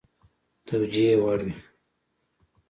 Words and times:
توجیه 0.67 1.11
وړ 1.23 1.39
وي. 1.45 1.53